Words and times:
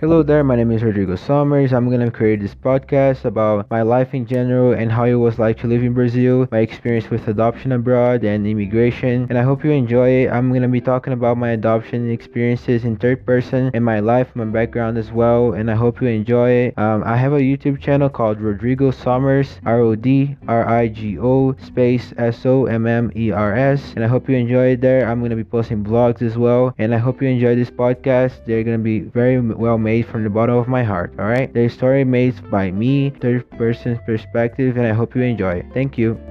Hello 0.00 0.22
there, 0.22 0.42
my 0.42 0.56
name 0.56 0.70
is 0.70 0.82
Rodrigo 0.82 1.14
Sommers. 1.14 1.74
I'm 1.74 1.90
gonna 1.90 2.10
create 2.10 2.40
this 2.40 2.54
podcast 2.54 3.26
about 3.26 3.68
my 3.70 3.82
life 3.82 4.14
in 4.14 4.24
general 4.24 4.72
and 4.72 4.90
how 4.90 5.04
it 5.04 5.12
was 5.12 5.38
like 5.38 5.58
to 5.58 5.66
live 5.66 5.82
in 5.82 5.92
Brazil, 5.92 6.48
my 6.50 6.60
experience 6.60 7.10
with 7.10 7.28
adoption 7.28 7.70
abroad 7.72 8.24
and 8.24 8.46
immigration, 8.46 9.26
and 9.28 9.36
I 9.36 9.42
hope 9.42 9.62
you 9.62 9.72
enjoy 9.72 10.08
it. 10.22 10.30
I'm 10.30 10.54
gonna 10.54 10.68
be 10.68 10.80
talking 10.80 11.12
about 11.12 11.36
my 11.36 11.50
adoption 11.50 12.10
experiences 12.10 12.86
in 12.86 12.96
third 12.96 13.26
person 13.26 13.70
and 13.74 13.84
my 13.84 14.00
life, 14.00 14.34
my 14.34 14.46
background 14.46 14.96
as 14.96 15.12
well, 15.12 15.52
and 15.52 15.70
I 15.70 15.74
hope 15.74 16.00
you 16.00 16.08
enjoy 16.08 16.50
it. 16.50 16.78
Um, 16.78 17.02
I 17.04 17.18
have 17.18 17.34
a 17.34 17.40
YouTube 17.40 17.78
channel 17.78 18.08
called 18.08 18.40
Rodrigo 18.40 18.92
Sommers, 18.92 19.60
R 19.66 19.80
O 19.80 19.94
D 19.96 20.34
R 20.48 20.66
I 20.66 20.88
G 20.88 21.18
O 21.18 21.54
space 21.58 22.14
S 22.16 22.46
O 22.46 22.64
M 22.64 22.86
M 22.86 23.12
E 23.14 23.32
R 23.32 23.54
S, 23.54 23.92
and 23.96 24.02
I 24.02 24.08
hope 24.08 24.30
you 24.30 24.36
enjoy 24.36 24.68
it 24.68 24.80
there. 24.80 25.06
I'm 25.06 25.20
gonna 25.20 25.36
be 25.36 25.44
posting 25.44 25.84
blogs 25.84 26.22
as 26.22 26.38
well, 26.38 26.74
and 26.78 26.94
I 26.94 26.96
hope 26.96 27.20
you 27.20 27.28
enjoy 27.28 27.54
this 27.54 27.70
podcast. 27.70 28.46
They're 28.46 28.64
gonna 28.64 28.78
be 28.78 29.00
very 29.00 29.38
well 29.38 29.76
made 29.76 29.89
made 29.90 30.06
from 30.06 30.22
the 30.22 30.30
bottom 30.30 30.54
of 30.54 30.68
my 30.68 30.84
heart, 30.84 31.10
alright? 31.18 31.52
The 31.52 31.68
story 31.68 32.04
made 32.04 32.36
by 32.48 32.70
me, 32.70 33.10
third 33.10 33.50
person 33.58 33.98
perspective, 34.06 34.76
and 34.76 34.86
I 34.86 34.92
hope 34.92 35.16
you 35.16 35.22
enjoy. 35.22 35.66
Thank 35.74 35.98
you. 35.98 36.29